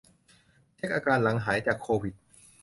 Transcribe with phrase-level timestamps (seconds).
[0.75, 2.13] เช็กอาการหลังหายจากโควิด